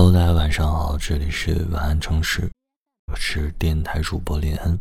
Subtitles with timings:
[0.00, 2.48] Hello，大家晚上好，这里是晚安城市，
[3.06, 4.78] 我是电台主播林恩。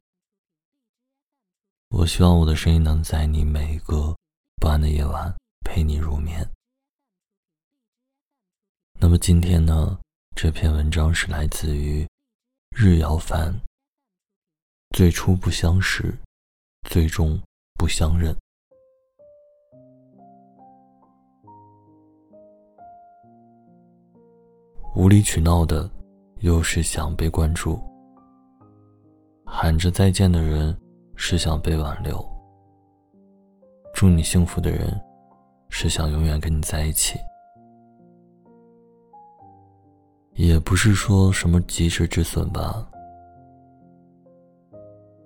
[1.90, 4.16] 我希望我的声音能在你每一个
[4.58, 6.48] 不安的夜晚陪你入眠。
[9.00, 10.00] 那么今天呢，
[10.36, 12.08] 这篇文章是来自于
[12.70, 13.60] 日遥凡。
[14.96, 16.16] 最初不相识，
[16.88, 17.42] 最终
[17.74, 18.38] 不相认。
[24.98, 25.88] 无理取闹的，
[26.40, 27.80] 又是想被关注；
[29.46, 30.76] 喊着再见的人，
[31.16, 32.18] 是想被挽留；
[33.94, 35.00] 祝你幸福的人，
[35.70, 37.20] 是想永远跟你在一起。
[40.34, 42.90] 也不是说什么及时止损吧，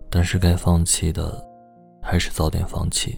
[0.10, 1.42] 但是该放弃的，
[2.02, 3.18] 还是早点放弃，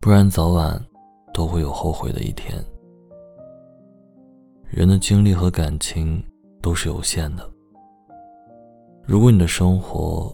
[0.00, 0.84] 不然早晚
[1.32, 2.52] 都会有后悔的一天。
[4.76, 6.22] 人的精力和感情
[6.60, 7.50] 都是有限的。
[9.06, 10.30] 如果你的生活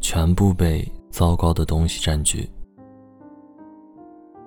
[0.00, 2.50] 全部被糟糕的东西占据，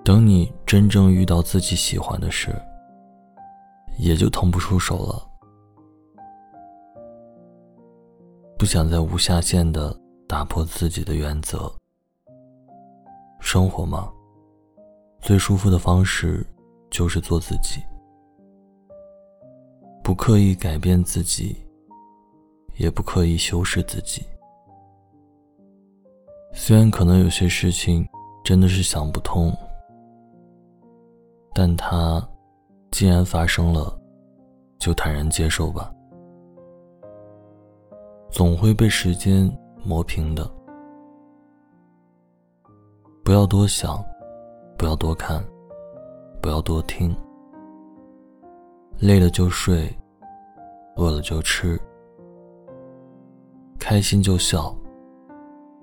[0.04, 2.54] 等你真正遇到自己喜欢的事，
[3.96, 5.26] 也就腾不出手了。
[8.58, 11.72] 不想再无下限的打破自己的原则。
[13.40, 14.12] 生活嘛，
[15.22, 16.46] 最舒服的方式
[16.90, 17.80] 就是做自己。
[20.02, 21.56] 不刻意改变自己，
[22.76, 24.24] 也不刻意修饰自己。
[26.52, 28.06] 虽然可能有些事情
[28.44, 29.56] 真的是想不通，
[31.54, 32.26] 但它
[32.90, 33.96] 既然发生了，
[34.78, 35.94] 就坦然接受吧。
[38.30, 39.50] 总会被时间
[39.84, 40.50] 磨平的。
[43.24, 44.04] 不要多想，
[44.76, 45.42] 不要多看，
[46.42, 47.14] 不要多听。
[49.02, 49.92] 累了就睡，
[50.94, 51.76] 饿了就吃，
[53.76, 54.72] 开心就笑，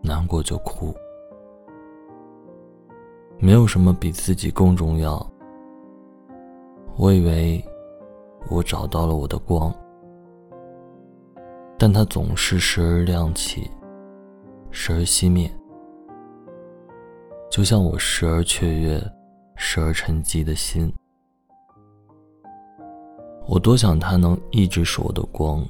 [0.02, 0.96] 难过就哭，
[3.38, 5.20] 没有什么比自己更重要。
[6.96, 7.62] 我以为
[8.50, 9.70] 我找到了我的光，
[11.78, 13.70] 但它总是时而亮起，
[14.72, 15.52] 时而熄灭，
[17.52, 18.98] 就像我时而雀跃，
[19.58, 20.90] 时而沉寂的心。
[23.52, 25.66] 我多想他能一直是我的光，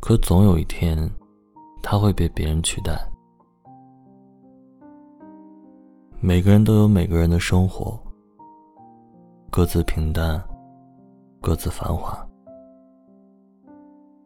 [0.00, 0.96] 可总有一天，
[1.82, 2.96] 他会被别人取代。
[6.20, 7.98] 每个人都有每个人的生活，
[9.50, 10.40] 各自平淡，
[11.40, 12.24] 各自繁华。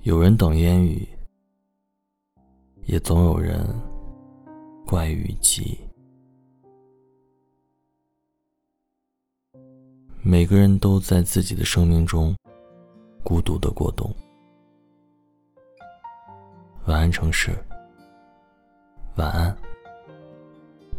[0.02, 1.08] 有人等烟雨，
[2.84, 3.66] 也总有人
[4.86, 5.78] 怪雨急。
[10.28, 12.36] 每个人都在自己的生命中
[13.22, 14.12] 孤独的过冬。
[16.86, 17.56] 晚安，城市。
[19.14, 19.56] 晚安，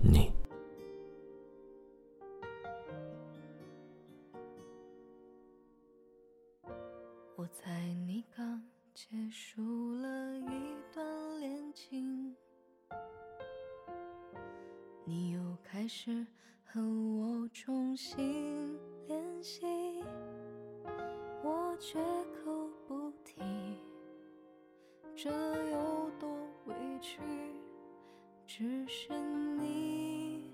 [0.01, 0.31] 你。
[7.35, 12.33] 我猜你刚结束了一段恋情，
[15.03, 16.25] 你又开始
[16.63, 18.56] 和我重新。
[21.41, 21.97] 我绝
[22.43, 23.41] 口不提，
[25.15, 25.29] 这
[25.71, 26.29] 有多
[26.65, 27.21] 委屈？
[28.45, 29.13] 只是
[29.57, 30.51] 你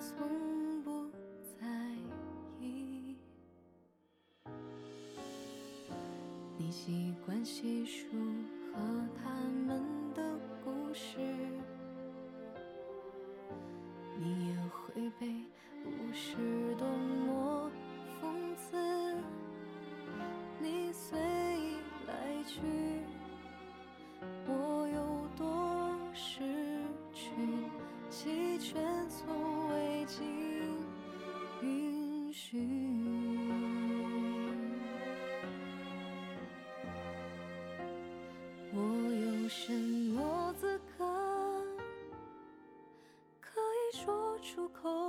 [0.00, 1.10] 从不
[1.60, 1.66] 在
[2.58, 3.16] 意，
[6.56, 8.06] 你习惯细数
[8.72, 8.80] 和
[9.22, 9.30] 他
[9.66, 9.84] 们
[10.14, 10.22] 的
[10.64, 11.18] 故事，
[14.18, 15.28] 你也会被
[15.84, 16.74] 无视
[22.46, 22.60] 去
[24.46, 26.44] 我有多失
[27.12, 27.32] 去
[28.08, 28.80] 弃权
[29.10, 30.24] 从未经
[31.60, 32.56] 允许。
[38.72, 38.80] 我
[39.12, 39.72] 有什
[40.12, 41.04] 么资格
[43.40, 45.05] 可以说出口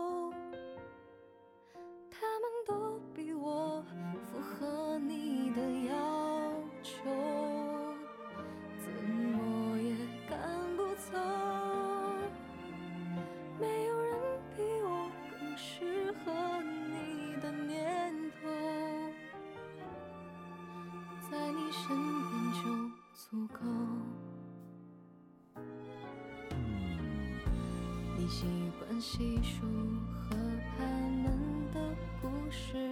[21.29, 22.62] 在你身边就
[23.13, 23.59] 足够。
[28.18, 28.45] 你习
[28.79, 29.65] 惯细数
[30.24, 30.35] 和
[30.77, 31.25] 他们
[31.74, 32.87] 的故事，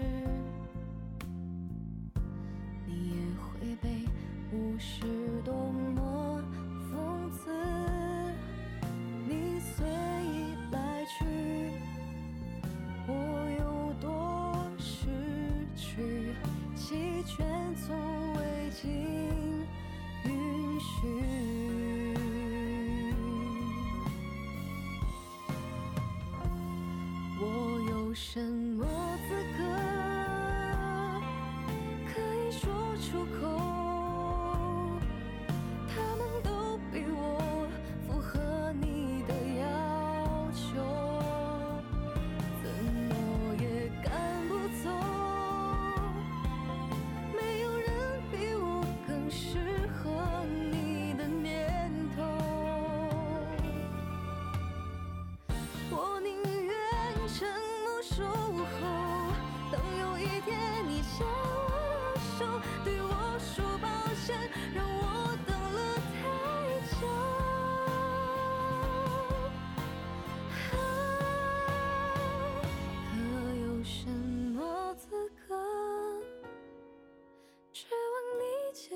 [28.16, 28.75] 声？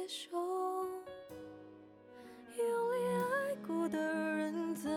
[0.09, 0.27] 手
[2.57, 4.89] 用力爱过的人怎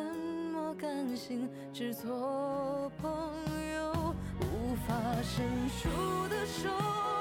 [0.55, 1.50] 么甘心？
[1.70, 3.11] 只做朋
[3.75, 5.91] 友无法伸出
[6.31, 7.12] 的手。